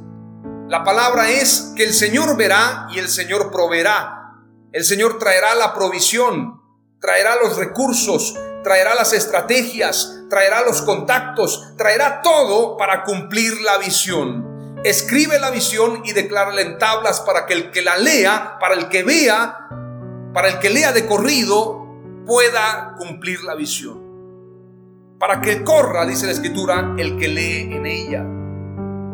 la 0.68 0.84
palabra 0.84 1.30
es 1.30 1.72
que 1.76 1.84
el 1.84 1.94
Señor 1.94 2.36
verá 2.36 2.88
y 2.92 2.98
el 2.98 3.08
Señor 3.08 3.50
proveerá. 3.50 4.34
El 4.72 4.84
Señor 4.84 5.18
traerá 5.18 5.54
la 5.54 5.74
provisión, 5.74 6.60
traerá 7.00 7.36
los 7.36 7.56
recursos, 7.56 8.34
traerá 8.62 8.94
las 8.94 9.12
estrategias, 9.12 10.24
traerá 10.28 10.62
los 10.62 10.82
contactos, 10.82 11.72
traerá 11.76 12.20
todo 12.20 12.76
para 12.76 13.04
cumplir 13.04 13.60
la 13.62 13.78
visión. 13.78 14.76
Escribe 14.84 15.38
la 15.38 15.50
visión 15.50 16.02
y 16.04 16.12
declárala 16.12 16.60
en 16.60 16.78
tablas 16.78 17.20
para 17.20 17.46
que 17.46 17.54
el 17.54 17.70
que 17.70 17.82
la 17.82 17.96
lea, 17.96 18.58
para 18.60 18.74
el 18.74 18.88
que 18.88 19.02
vea, 19.02 19.68
para 20.36 20.50
el 20.50 20.58
que 20.58 20.68
lea 20.68 20.92
de 20.92 21.06
corrido, 21.06 21.86
pueda 22.26 22.94
cumplir 22.98 23.42
la 23.42 23.54
visión. 23.54 25.16
Para 25.18 25.40
que 25.40 25.64
corra, 25.64 26.04
dice 26.04 26.26
la 26.26 26.32
escritura, 26.32 26.94
el 26.98 27.16
que 27.16 27.26
lee 27.26 27.74
en 27.74 27.86
ella. 27.86 28.22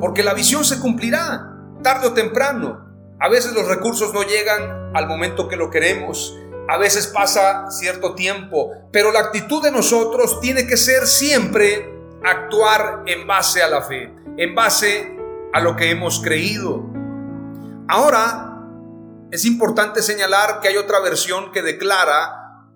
Porque 0.00 0.24
la 0.24 0.34
visión 0.34 0.64
se 0.64 0.80
cumplirá 0.80 1.60
tarde 1.80 2.08
o 2.08 2.12
temprano. 2.12 3.14
A 3.20 3.28
veces 3.28 3.52
los 3.52 3.68
recursos 3.68 4.12
no 4.12 4.24
llegan 4.24 4.90
al 4.96 5.06
momento 5.06 5.46
que 5.46 5.54
lo 5.54 5.70
queremos. 5.70 6.36
A 6.68 6.76
veces 6.76 7.06
pasa 7.06 7.70
cierto 7.70 8.16
tiempo, 8.16 8.72
pero 8.90 9.12
la 9.12 9.20
actitud 9.20 9.62
de 9.62 9.70
nosotros 9.70 10.40
tiene 10.40 10.66
que 10.66 10.76
ser 10.76 11.06
siempre 11.06 11.88
actuar 12.24 13.04
en 13.06 13.28
base 13.28 13.62
a 13.62 13.68
la 13.68 13.82
fe, 13.82 14.12
en 14.38 14.56
base 14.56 15.16
a 15.52 15.60
lo 15.60 15.76
que 15.76 15.88
hemos 15.88 16.20
creído. 16.20 16.84
Ahora, 17.86 18.51
es 19.32 19.46
importante 19.46 20.02
señalar 20.02 20.60
que 20.60 20.68
hay 20.68 20.76
otra 20.76 21.00
versión 21.00 21.52
que 21.52 21.62
declara, 21.62 22.68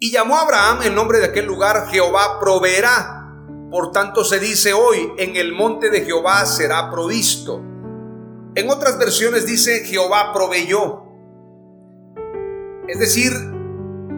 y 0.00 0.10
llamó 0.10 0.36
a 0.36 0.40
Abraham 0.40 0.80
el 0.82 0.94
nombre 0.96 1.20
de 1.20 1.26
aquel 1.26 1.46
lugar, 1.46 1.86
Jehová 1.88 2.40
proveerá. 2.40 3.32
Por 3.70 3.92
tanto 3.92 4.24
se 4.24 4.40
dice 4.40 4.72
hoy, 4.72 5.12
en 5.18 5.36
el 5.36 5.52
monte 5.52 5.88
de 5.88 6.04
Jehová 6.04 6.44
será 6.46 6.90
provisto. 6.90 7.62
En 8.56 8.68
otras 8.70 8.98
versiones 8.98 9.46
dice, 9.46 9.84
Jehová 9.84 10.32
proveyó. 10.32 11.04
Es 12.88 12.98
decir, 12.98 13.30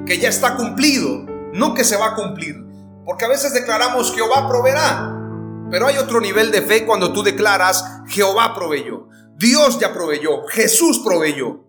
que 0.07 0.19
ya 0.19 0.31
está 0.31 0.57
cumplido, 0.57 1.27
no 1.53 1.75
que 1.75 1.85
se 1.85 1.99
va 1.99 2.13
a 2.13 2.15
cumplir. 2.15 2.57
Porque 3.05 3.27
a 3.27 3.29
veces 3.29 3.53
declaramos 3.53 4.15
Jehová 4.15 4.49
proveerá, 4.49 5.15
pero 5.71 5.89
hay 5.89 5.99
otro 5.99 6.23
nivel 6.23 6.51
de 6.51 6.63
fe 6.63 6.87
cuando 6.87 7.13
tú 7.13 7.23
declaras 7.23 7.85
Jehová 8.07 8.55
proveyó, 8.55 9.09
Dios 9.43 9.81
ya 9.81 9.93
proveyó, 9.93 10.47
Jesús 10.47 11.01
proveyó. 11.05 11.65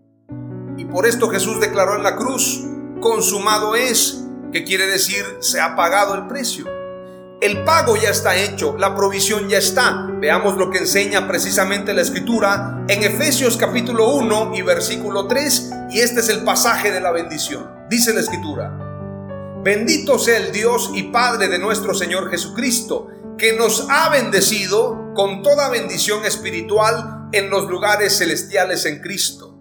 Y 0.77 0.85
por 0.85 1.07
esto 1.07 1.27
Jesús 1.29 1.59
declaró 1.59 1.95
en 1.95 2.03
la 2.03 2.15
cruz, 2.15 2.63
consumado 3.01 3.75
es, 3.75 4.25
que 4.51 4.63
quiere 4.63 4.85
decir 4.85 5.25
se 5.39 5.59
ha 5.59 5.75
pagado 5.75 6.13
el 6.13 6.27
precio. 6.27 6.67
El 7.41 7.63
pago 7.63 7.97
ya 7.97 8.11
está 8.11 8.35
hecho, 8.35 8.77
la 8.77 8.95
provisión 8.95 9.49
ya 9.49 9.57
está. 9.57 10.07
Veamos 10.19 10.55
lo 10.55 10.69
que 10.69 10.77
enseña 10.77 11.27
precisamente 11.27 11.95
la 11.95 12.03
escritura 12.03 12.85
en 12.87 13.01
Efesios 13.01 13.57
capítulo 13.57 14.13
1 14.13 14.51
y 14.53 14.61
versículo 14.61 15.25
3, 15.25 15.71
y 15.89 16.01
este 16.01 16.19
es 16.19 16.29
el 16.29 16.43
pasaje 16.43 16.91
de 16.91 17.01
la 17.01 17.11
bendición. 17.11 17.67
Dice 17.89 18.13
la 18.13 18.19
escritura, 18.19 18.71
bendito 19.63 20.19
sea 20.19 20.37
el 20.37 20.51
Dios 20.51 20.91
y 20.93 21.03
Padre 21.05 21.47
de 21.47 21.57
nuestro 21.57 21.95
Señor 21.95 22.29
Jesucristo, 22.29 23.07
que 23.35 23.53
nos 23.53 23.87
ha 23.89 24.09
bendecido 24.09 25.11
con 25.15 25.41
toda 25.41 25.69
bendición 25.69 26.23
espiritual 26.23 27.22
en 27.33 27.49
los 27.49 27.69
lugares 27.69 28.17
celestiales 28.17 28.85
en 28.85 29.01
Cristo. 29.01 29.59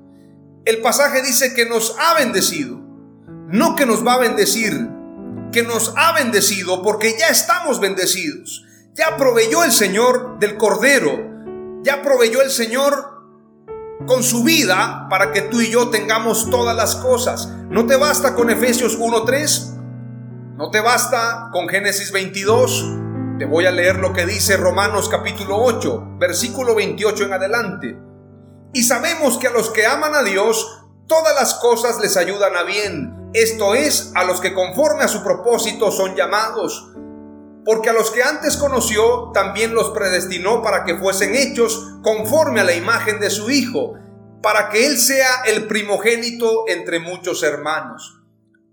El 0.64 0.80
pasaje 0.80 1.22
dice 1.22 1.54
que 1.54 1.66
nos 1.66 1.96
ha 1.98 2.14
bendecido, 2.14 2.78
no 3.48 3.74
que 3.74 3.86
nos 3.86 4.06
va 4.06 4.14
a 4.14 4.18
bendecir, 4.18 4.88
que 5.50 5.62
nos 5.62 5.92
ha 5.96 6.12
bendecido 6.12 6.82
porque 6.82 7.16
ya 7.18 7.28
estamos 7.28 7.80
bendecidos. 7.80 8.64
Ya 8.94 9.16
proveyó 9.16 9.64
el 9.64 9.72
Señor 9.72 10.38
del 10.38 10.56
Cordero. 10.56 11.30
Ya 11.82 12.02
proveyó 12.02 12.42
el 12.42 12.50
Señor 12.50 13.12
con 14.06 14.22
su 14.22 14.44
vida 14.44 15.06
para 15.08 15.32
que 15.32 15.42
tú 15.42 15.60
y 15.60 15.70
yo 15.70 15.88
tengamos 15.88 16.50
todas 16.50 16.76
las 16.76 16.96
cosas. 16.96 17.48
No 17.70 17.86
te 17.86 17.96
basta 17.96 18.34
con 18.34 18.50
Efesios 18.50 18.98
1.3. 18.98 20.56
No 20.56 20.70
te 20.70 20.80
basta 20.80 21.48
con 21.52 21.68
Génesis 21.68 22.12
22. 22.12 22.98
Te 23.38 23.46
voy 23.46 23.66
a 23.66 23.72
leer 23.72 23.96
lo 23.96 24.12
que 24.12 24.26
dice 24.26 24.56
Romanos 24.56 25.08
capítulo 25.08 25.56
8, 25.56 26.16
versículo 26.18 26.74
28 26.74 27.24
en 27.24 27.32
adelante. 27.32 27.98
Y 28.72 28.82
sabemos 28.82 29.38
que 29.38 29.48
a 29.48 29.52
los 29.52 29.70
que 29.70 29.86
aman 29.86 30.14
a 30.14 30.22
Dios, 30.22 30.84
todas 31.06 31.34
las 31.34 31.54
cosas 31.54 32.00
les 32.00 32.16
ayudan 32.16 32.56
a 32.56 32.62
bien 32.62 33.22
esto 33.34 33.74
es, 33.74 34.12
a 34.14 34.24
los 34.24 34.42
que 34.42 34.52
conforme 34.52 35.04
a 35.04 35.08
su 35.08 35.22
propósito 35.22 35.90
son 35.90 36.14
llamados. 36.14 36.90
Porque 37.64 37.88
a 37.88 37.94
los 37.94 38.10
que 38.10 38.22
antes 38.22 38.58
conoció, 38.58 39.30
también 39.32 39.74
los 39.74 39.90
predestinó 39.90 40.62
para 40.62 40.84
que 40.84 40.98
fuesen 40.98 41.34
hechos 41.34 41.96
conforme 42.02 42.60
a 42.60 42.64
la 42.64 42.74
imagen 42.74 43.20
de 43.20 43.30
su 43.30 43.50
Hijo, 43.50 43.94
para 44.42 44.68
que 44.68 44.86
Él 44.86 44.98
sea 44.98 45.44
el 45.46 45.66
primogénito 45.66 46.64
entre 46.68 46.98
muchos 46.98 47.42
hermanos. 47.42 48.20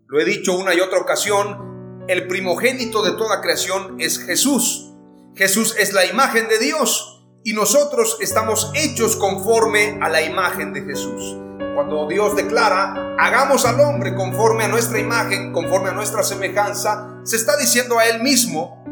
Lo 0.08 0.20
he 0.20 0.26
dicho 0.26 0.58
una 0.58 0.74
y 0.74 0.82
otra 0.82 1.00
ocasión, 1.00 1.79
el 2.10 2.26
primogénito 2.26 3.04
de 3.04 3.12
toda 3.12 3.40
creación 3.40 3.98
es 4.00 4.18
Jesús. 4.18 4.92
Jesús 5.36 5.76
es 5.78 5.94
la 5.94 6.06
imagen 6.06 6.48
de 6.48 6.58
Dios 6.58 7.24
y 7.44 7.54
nosotros 7.54 8.18
estamos 8.20 8.72
hechos 8.74 9.16
conforme 9.16 10.00
a 10.02 10.10
la 10.10 10.24
imagen 10.24 10.74
de 10.74 10.82
Jesús. 10.82 11.38
cuando 11.76 12.08
Dios 12.08 12.36
declara, 12.36 13.16
hagamos 13.18 13.64
al 13.66 13.80
hombre 13.80 14.14
conforme 14.14 14.66
a 14.66 14.68
nuestra 14.68 15.00
imagen, 15.00 15.54
conforme 15.54 15.90
a 15.90 15.94
nuestra 15.94 16.24
semejanza, 16.24 17.22
se 17.24 17.38
está 17.38 17.56
diciendo 17.56 17.98
a 17.98 18.06
él 18.06 18.22
mismo, 18.22 18.84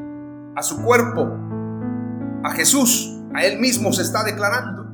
a 0.56 0.64
su 0.64 0.82
cuerpo, 0.82 1.28
a 2.46 2.52
Jesús, 2.52 3.20
a 3.36 3.44
él 3.44 3.60
mismo 3.60 3.92
se 3.92 4.04
está 4.04 4.24
declarando. 4.24 4.86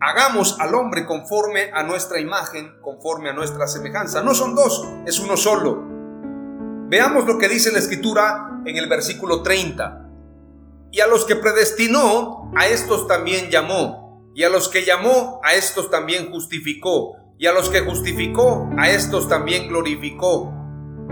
Hagamos 0.00 0.58
al 0.60 0.74
hombre 0.74 1.06
conforme 1.06 1.70
a 1.72 1.82
nuestra 1.82 2.20
imagen, 2.20 2.74
conforme 2.82 3.30
a 3.30 3.32
nuestra 3.32 3.66
semejanza. 3.68 4.22
No 4.22 4.34
son 4.34 4.54
dos, 4.54 4.86
es 5.06 5.18
uno 5.18 5.38
solo. 5.38 5.85
Veamos 6.88 7.26
lo 7.26 7.36
que 7.36 7.48
dice 7.48 7.72
la 7.72 7.80
escritura 7.80 8.62
en 8.64 8.76
el 8.76 8.88
versículo 8.88 9.42
30. 9.42 10.08
Y 10.92 11.00
a 11.00 11.08
los 11.08 11.24
que 11.24 11.34
predestinó, 11.34 12.52
a 12.56 12.68
estos 12.68 13.08
también 13.08 13.50
llamó. 13.50 14.30
Y 14.36 14.44
a 14.44 14.48
los 14.48 14.68
que 14.68 14.84
llamó, 14.84 15.40
a 15.42 15.54
estos 15.54 15.90
también 15.90 16.30
justificó. 16.30 17.16
Y 17.38 17.46
a 17.46 17.52
los 17.52 17.70
que 17.70 17.80
justificó, 17.80 18.70
a 18.78 18.88
estos 18.88 19.28
también 19.28 19.66
glorificó. 19.66 20.52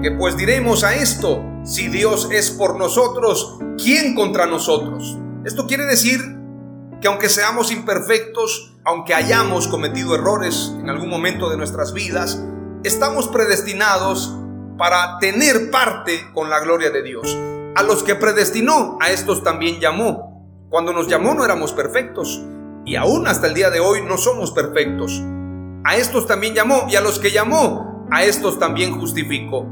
Que 0.00 0.12
pues 0.12 0.36
diremos 0.36 0.84
a 0.84 0.94
esto, 0.94 1.42
si 1.64 1.88
Dios 1.88 2.28
es 2.30 2.52
por 2.52 2.76
nosotros, 2.78 3.58
¿quién 3.76 4.14
contra 4.14 4.46
nosotros? 4.46 5.18
Esto 5.44 5.66
quiere 5.66 5.86
decir 5.86 6.20
que 7.00 7.08
aunque 7.08 7.28
seamos 7.28 7.72
imperfectos, 7.72 8.76
aunque 8.84 9.12
hayamos 9.12 9.66
cometido 9.66 10.14
errores 10.14 10.72
en 10.78 10.88
algún 10.88 11.08
momento 11.08 11.50
de 11.50 11.56
nuestras 11.56 11.92
vidas, 11.92 12.42
estamos 12.84 13.28
predestinados 13.28 14.34
para 14.76 15.18
tener 15.18 15.70
parte 15.70 16.30
con 16.32 16.50
la 16.50 16.60
gloria 16.60 16.90
de 16.90 17.02
Dios. 17.02 17.36
A 17.76 17.82
los 17.82 18.02
que 18.02 18.14
predestinó, 18.14 18.98
a 19.00 19.10
estos 19.10 19.42
también 19.42 19.80
llamó. 19.80 20.46
Cuando 20.68 20.92
nos 20.92 21.08
llamó 21.08 21.34
no 21.34 21.44
éramos 21.44 21.72
perfectos 21.72 22.42
y 22.84 22.96
aún 22.96 23.26
hasta 23.26 23.46
el 23.46 23.54
día 23.54 23.70
de 23.70 23.80
hoy 23.80 24.02
no 24.02 24.18
somos 24.18 24.50
perfectos. 24.50 25.22
A 25.84 25.96
estos 25.96 26.26
también 26.26 26.54
llamó 26.54 26.86
y 26.88 26.96
a 26.96 27.00
los 27.00 27.18
que 27.18 27.30
llamó, 27.30 28.06
a 28.10 28.24
estos 28.24 28.58
también 28.58 28.98
justificó. 28.98 29.66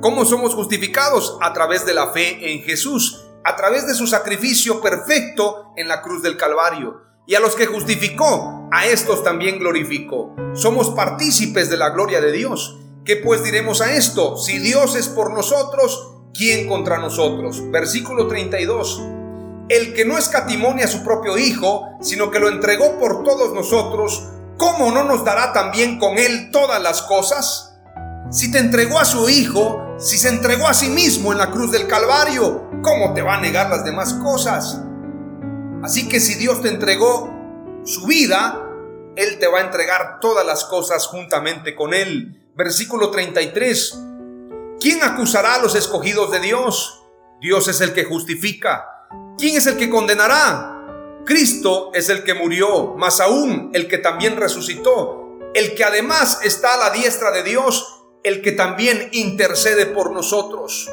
¿Cómo 0.00 0.24
somos 0.24 0.54
justificados? 0.54 1.38
A 1.40 1.52
través 1.52 1.86
de 1.86 1.94
la 1.94 2.08
fe 2.08 2.52
en 2.52 2.62
Jesús 2.62 3.24
a 3.44 3.56
través 3.56 3.86
de 3.86 3.94
su 3.94 4.06
sacrificio 4.06 4.80
perfecto 4.80 5.72
en 5.76 5.86
la 5.86 6.00
cruz 6.02 6.22
del 6.22 6.36
Calvario. 6.36 7.02
Y 7.26 7.34
a 7.34 7.40
los 7.40 7.54
que 7.54 7.66
justificó, 7.66 8.68
a 8.72 8.86
estos 8.86 9.22
también 9.22 9.58
glorificó. 9.58 10.34
Somos 10.54 10.90
partícipes 10.90 11.70
de 11.70 11.76
la 11.76 11.90
gloria 11.90 12.20
de 12.20 12.32
Dios. 12.32 12.78
¿Qué 13.04 13.16
pues 13.16 13.44
diremos 13.44 13.82
a 13.82 13.94
esto? 13.96 14.38
Si 14.38 14.58
Dios 14.58 14.96
es 14.96 15.08
por 15.08 15.30
nosotros, 15.30 16.14
¿quién 16.32 16.66
contra 16.66 16.96
nosotros? 16.96 17.70
Versículo 17.70 18.28
32. 18.28 19.02
El 19.68 19.92
que 19.92 20.06
no 20.06 20.16
escatimonia 20.16 20.86
a 20.86 20.88
su 20.88 21.04
propio 21.04 21.36
Hijo, 21.36 21.98
sino 22.00 22.30
que 22.30 22.40
lo 22.40 22.48
entregó 22.48 22.98
por 22.98 23.22
todos 23.22 23.52
nosotros, 23.52 24.30
¿cómo 24.56 24.90
no 24.90 25.04
nos 25.04 25.22
dará 25.22 25.52
también 25.52 25.98
con 25.98 26.16
él 26.16 26.50
todas 26.50 26.82
las 26.82 27.02
cosas? 27.02 27.76
Si 28.30 28.50
te 28.50 28.58
entregó 28.58 28.98
a 28.98 29.04
su 29.04 29.28
Hijo, 29.28 29.96
si 29.98 30.16
se 30.16 30.30
entregó 30.30 30.66
a 30.66 30.72
sí 30.72 30.88
mismo 30.88 31.32
en 31.32 31.38
la 31.38 31.50
cruz 31.50 31.72
del 31.72 31.86
Calvario, 31.86 32.70
¿cómo 32.82 33.12
te 33.12 33.20
va 33.20 33.34
a 33.34 33.40
negar 33.42 33.68
las 33.68 33.84
demás 33.84 34.14
cosas? 34.14 34.80
Así 35.82 36.08
que 36.08 36.20
si 36.20 36.36
Dios 36.36 36.62
te 36.62 36.68
entregó 36.68 37.30
su 37.84 38.06
vida, 38.06 38.66
Él 39.16 39.38
te 39.38 39.46
va 39.46 39.58
a 39.58 39.64
entregar 39.64 40.20
todas 40.20 40.46
las 40.46 40.64
cosas 40.64 41.06
juntamente 41.06 41.74
con 41.74 41.92
Él. 41.92 42.40
Versículo 42.56 43.10
33. 43.10 43.98
¿Quién 44.78 45.02
acusará 45.02 45.56
a 45.56 45.62
los 45.62 45.74
escogidos 45.74 46.30
de 46.30 46.38
Dios? 46.38 47.02
Dios 47.40 47.66
es 47.66 47.80
el 47.80 47.92
que 47.92 48.04
justifica. 48.04 48.84
¿Quién 49.36 49.56
es 49.56 49.66
el 49.66 49.76
que 49.76 49.90
condenará? 49.90 51.22
Cristo 51.26 51.90
es 51.94 52.10
el 52.10 52.22
que 52.22 52.34
murió, 52.34 52.94
más 52.96 53.18
aún 53.18 53.70
el 53.74 53.88
que 53.88 53.98
también 53.98 54.36
resucitó, 54.36 55.38
el 55.52 55.74
que 55.74 55.82
además 55.82 56.40
está 56.44 56.74
a 56.74 56.76
la 56.76 56.90
diestra 56.90 57.32
de 57.32 57.42
Dios, 57.42 58.04
el 58.22 58.40
que 58.40 58.52
también 58.52 59.08
intercede 59.10 59.86
por 59.86 60.12
nosotros. 60.12 60.88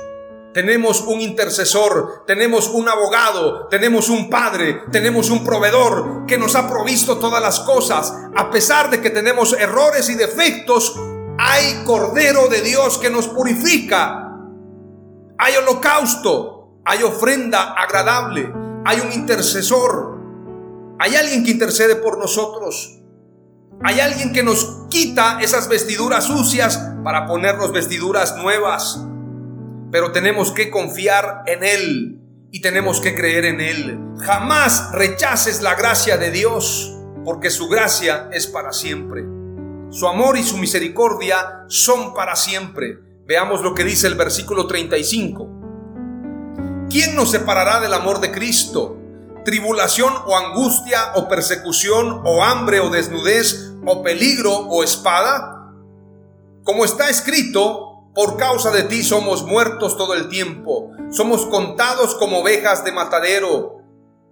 Tenemos 0.55 1.01
un 1.01 1.21
intercesor, 1.21 2.23
tenemos 2.25 2.69
un 2.69 2.89
abogado, 2.89 3.67
tenemos 3.67 4.09
un 4.09 4.31
padre, 4.31 4.81
tenemos 4.91 5.29
un 5.29 5.43
proveedor 5.43 6.25
que 6.25 6.39
nos 6.39 6.55
ha 6.55 6.67
provisto 6.67 7.19
todas 7.19 7.41
las 7.41 7.59
cosas. 7.59 8.13
A 8.35 8.49
pesar 8.49 8.89
de 8.89 8.99
que 8.99 9.11
tenemos 9.11 9.53
errores 9.53 10.09
y 10.09 10.15
defectos, 10.15 10.95
hay 11.37 11.83
Cordero 11.85 12.47
de 12.47 12.61
Dios 12.61 12.97
que 12.97 13.09
nos 13.09 13.27
purifica. 13.27 14.37
Hay 15.37 15.55
holocausto, 15.55 16.81
hay 16.85 17.03
ofrenda 17.03 17.73
agradable, 17.73 18.51
hay 18.85 18.99
un 18.99 19.11
intercesor, 19.11 20.19
hay 20.99 21.15
alguien 21.15 21.43
que 21.43 21.51
intercede 21.51 21.95
por 21.95 22.17
nosotros. 22.17 22.97
Hay 23.83 23.99
alguien 23.99 24.31
que 24.31 24.43
nos 24.43 24.85
quita 24.89 25.39
esas 25.41 25.67
vestiduras 25.67 26.25
sucias 26.25 26.79
para 27.03 27.25
ponernos 27.25 27.71
vestiduras 27.71 28.37
nuevas 28.37 28.99
pero 29.91 30.11
tenemos 30.11 30.51
que 30.51 30.71
confiar 30.71 31.43
en 31.45 31.63
Él 31.63 32.21
y 32.51 32.61
tenemos 32.61 33.01
que 33.01 33.13
creer 33.13 33.45
en 33.45 33.61
Él. 33.61 33.99
Jamás 34.19 34.91
rechaces 34.93 35.61
la 35.61 35.75
gracia 35.75 36.17
de 36.17 36.31
Dios, 36.31 36.97
porque 37.25 37.49
su 37.49 37.67
gracia 37.67 38.29
es 38.31 38.47
para 38.47 38.71
siempre. 38.71 39.25
Su 39.91 40.07
amor 40.07 40.37
y 40.37 40.43
su 40.43 40.57
misericordia 40.57 41.65
son 41.67 42.13
para 42.13 42.37
siempre. 42.37 42.97
Veamos 43.27 43.61
lo 43.61 43.75
que 43.75 43.83
dice 43.83 44.07
el 44.07 44.15
versículo 44.15 44.65
35. 44.65 45.49
¿Quién 46.89 47.13
nos 47.13 47.31
separará 47.31 47.81
del 47.81 47.93
amor 47.93 48.21
de 48.21 48.31
Cristo? 48.31 48.97
¿Tribulación 49.43 50.13
o 50.25 50.37
angustia 50.37 51.11
o 51.15 51.27
persecución 51.27 52.21
o 52.23 52.41
hambre 52.41 52.79
o 52.79 52.89
desnudez 52.89 53.73
o 53.85 54.01
peligro 54.01 54.59
o 54.59 54.81
espada? 54.81 55.73
Como 56.63 56.85
está 56.85 57.09
escrito, 57.09 58.11
por 58.15 58.37
causa 58.37 58.71
de 58.71 58.83
ti 58.83 59.03
somos 59.03 59.43
muertos 59.43 59.97
todo 59.97 60.13
el 60.13 60.29
tiempo, 60.29 60.91
somos 61.09 61.45
contados 61.47 62.15
como 62.15 62.39
ovejas 62.39 62.85
de 62.85 62.93
matadero. 62.93 63.80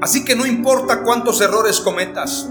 Así 0.00 0.24
que 0.24 0.34
no 0.34 0.46
importa 0.46 1.02
cuántos 1.02 1.40
errores 1.40 1.80
cometas, 1.80 2.50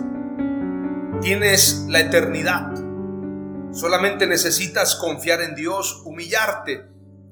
tienes 1.22 1.86
la 1.88 2.00
eternidad 2.00 2.80
Solamente 3.72 4.26
necesitas 4.26 4.96
confiar 4.96 5.42
en 5.42 5.54
Dios, 5.54 6.02
humillarte. 6.04 6.88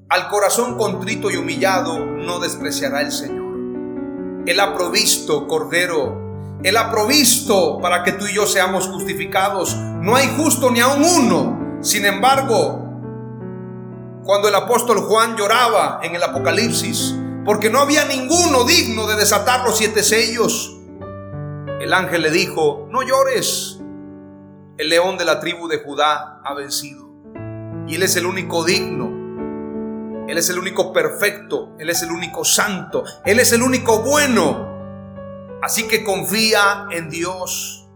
Al 0.08 0.28
corazón 0.28 0.78
contrito 0.78 1.30
y 1.30 1.36
humillado 1.36 1.98
no 1.98 2.38
despreciará 2.38 3.00
el 3.00 3.10
Señor. 3.10 3.56
Él 4.46 4.60
ha 4.60 4.74
provisto, 4.76 5.48
Cordero. 5.48 6.58
Él 6.62 6.76
ha 6.76 6.92
provisto 6.92 7.80
para 7.80 8.04
que 8.04 8.12
tú 8.12 8.26
y 8.26 8.34
yo 8.34 8.46
seamos 8.46 8.86
justificados. 8.86 9.74
No 9.76 10.14
hay 10.14 10.28
justo 10.36 10.70
ni 10.70 10.78
aun 10.78 11.02
uno. 11.02 11.78
Sin 11.82 12.06
embargo, 12.06 12.84
cuando 14.22 14.48
el 14.48 14.54
apóstol 14.54 15.00
Juan 15.00 15.36
lloraba 15.36 16.00
en 16.04 16.14
el 16.14 16.22
Apocalipsis, 16.22 17.16
porque 17.48 17.70
no 17.70 17.80
había 17.80 18.04
ninguno 18.04 18.64
digno 18.64 19.06
de 19.06 19.16
desatar 19.16 19.64
los 19.64 19.78
siete 19.78 20.02
sellos, 20.02 20.76
el 21.80 21.94
ángel 21.94 22.20
le 22.20 22.30
dijo, 22.30 22.86
no 22.90 23.00
llores, 23.02 23.80
el 24.76 24.90
león 24.90 25.16
de 25.16 25.24
la 25.24 25.40
tribu 25.40 25.66
de 25.66 25.78
Judá 25.78 26.42
ha 26.44 26.52
vencido. 26.52 27.08
Y 27.86 27.94
Él 27.94 28.02
es 28.02 28.16
el 28.16 28.26
único 28.26 28.66
digno. 28.66 30.26
Él 30.28 30.36
es 30.36 30.50
el 30.50 30.58
único 30.58 30.92
perfecto. 30.92 31.74
Él 31.78 31.88
es 31.88 32.02
el 32.02 32.10
único 32.10 32.44
santo. 32.44 33.04
Él 33.24 33.40
es 33.40 33.50
el 33.54 33.62
único 33.62 34.02
bueno. 34.02 34.68
Así 35.62 35.88
que 35.88 36.04
confía 36.04 36.86
en 36.90 37.08
Dios. 37.08 37.88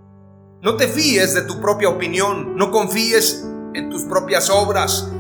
No 0.63 0.77
te 0.77 0.89
fíes 0.89 1.35
de 1.35 1.43
tu 1.43 1.61
propia 1.61 1.91
opinión. 1.91 2.57
No 2.57 2.71
confíes 2.71 3.47
en 3.75 3.91
tus 3.91 4.05
propias 4.05 4.49
obras. 4.49 5.12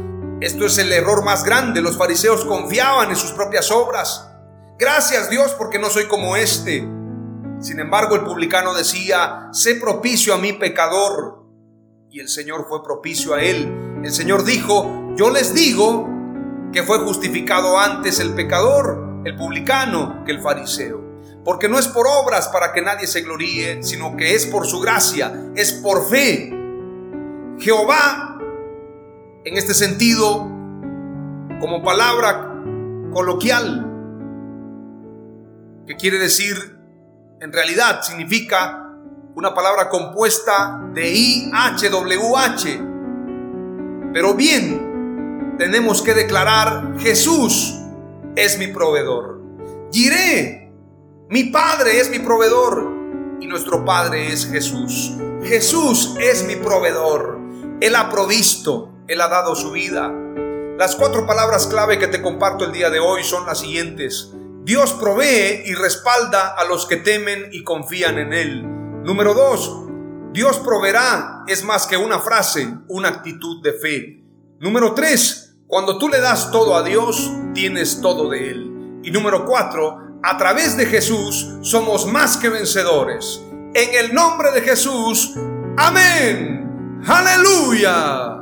Esto 0.43 0.67
es 0.67 0.77
el 0.79 0.91
error 0.91 1.25
más 1.25 1.45
grande. 1.45 1.81
Los 1.81 1.97
fariseos 1.97 2.45
confiaban 2.45 3.11
en 3.11 3.17
sus 3.17 3.31
propias 3.31 3.71
obras. 3.71 4.29
Gracias 4.77 5.31
Dios 5.31 5.55
porque 5.57 5.79
no 5.79 5.89
soy 5.89 6.09
como 6.09 6.35
este. 6.35 6.79
Sin 7.61 7.79
embargo, 7.79 8.17
el 8.17 8.25
publicano 8.25 8.75
decía, 8.75 9.51
sé 9.53 9.77
propicio 9.77 10.35
a 10.35 10.39
mi 10.39 10.53
pecador 10.53 11.47
y 12.11 12.19
el 12.19 12.29
Señor 12.29 12.67
fue 12.69 12.83
propicio 12.83 13.35
a 13.35 13.41
él. 13.41 14.01
El 14.03 14.11
Señor 14.11 14.45
dijo, 14.45 15.15
yo 15.15 15.31
les 15.31 15.55
digo 15.55 16.09
que 16.73 16.83
fue 16.83 16.99
justificado 16.99 17.79
antes 17.79 18.19
el 18.19 18.35
pecador, 18.35 19.23
el 19.25 19.37
publicano, 19.37 20.25
que 20.25 20.33
el 20.33 20.41
fariseo. 20.41 21.01
Porque 21.45 21.69
no 21.69 21.79
es 21.79 21.87
por 21.87 22.09
obras 22.09 22.49
para 22.49 22.73
que 22.73 22.83
nadie 22.83 23.07
se 23.07 23.21
gloríe, 23.21 23.85
sino 23.85 24.17
que 24.17 24.35
es 24.35 24.47
por 24.47 24.67
su 24.67 24.81
gracia, 24.81 25.53
es 25.55 25.73
por 25.73 26.11
fe. 26.11 26.53
Jehová, 27.61 28.32
en 29.45 29.57
este 29.57 29.75
sentido, 29.75 30.49
como 31.61 31.83
palabra 31.83 32.63
coloquial, 33.13 33.89
que 35.87 35.97
quiere 35.97 36.19
decir, 36.19 36.79
en 37.41 37.53
realidad 37.53 38.03
significa 38.03 38.83
una 39.35 39.53
palabra 39.55 39.89
compuesta 39.89 40.81
de 40.95 41.13
I-H-W-H. 41.13 42.81
Pero 44.13 44.35
bien, 44.35 45.57
tenemos 45.59 46.03
que 46.03 46.15
declarar, 46.15 46.99
Jesús 46.99 47.81
es 48.37 48.59
mi 48.59 48.69
proveedor. 48.69 49.41
Giré, 49.91 50.73
mi 51.29 51.45
Padre 51.45 51.99
es 51.99 52.11
mi 52.11 52.19
proveedor 52.19 52.93
y 53.41 53.47
nuestro 53.47 53.85
Padre 53.85 54.33
es 54.33 54.47
Jesús. 54.47 55.15
Jesús 55.43 56.15
es 56.21 56.47
mi 56.47 56.57
proveedor. 56.57 57.41
Él 57.81 57.97
ha 57.97 58.09
provisto, 58.09 58.92
Él 59.13 59.21
ha 59.21 59.29
dado 59.29 59.55
su 59.55 59.71
vida. 59.71 60.11
Las 60.79 60.97
cuatro 60.97 61.27
palabras 61.27 61.67
clave 61.67 61.99
que 61.99 62.09
te 62.09 62.23
comparto 62.23 62.65
el 62.65 62.73
día 62.73 62.89
de 62.89 62.99
hoy 62.99 63.23
son 63.23 63.45
las 63.45 63.61
siguientes. 63.61 64.33
Dios 64.65 64.95
provee 64.95 65.65
y 65.67 65.75
respalda 65.75 66.55
a 66.57 66.65
los 66.65 66.87
que 66.87 66.97
temen 66.97 67.51
y 67.53 67.63
confían 67.63 68.19
en 68.19 68.33
Él. 68.33 68.63
Número 69.05 69.35
dos, 69.35 69.85
Dios 70.33 70.59
proveerá 70.61 71.45
es 71.47 71.63
más 71.63 71.87
que 71.87 71.99
una 71.99 72.21
frase, 72.21 72.75
una 72.89 73.09
actitud 73.09 73.63
de 73.63 73.73
fe. 73.75 74.25
Número 74.61 74.95
tres, 74.95 75.57
cuando 75.67 75.99
tú 75.99 76.09
le 76.09 76.21
das 76.21 76.51
todo 76.51 76.75
a 76.75 76.83
Dios, 76.83 77.31
tienes 77.53 78.01
todo 78.01 78.31
de 78.31 78.51
Él. 78.51 79.01
Y 79.03 79.11
número 79.11 79.45
cuatro, 79.45 79.99
a 80.23 80.39
través 80.39 80.77
de 80.79 80.87
Jesús 80.87 81.51
somos 81.61 82.07
más 82.07 82.39
que 82.39 82.49
vencedores. 82.49 83.43
En 83.75 84.05
el 84.05 84.15
nombre 84.15 84.53
de 84.53 84.63
Jesús, 84.63 85.35
amén. 85.77 87.03
Aleluya. 87.07 88.42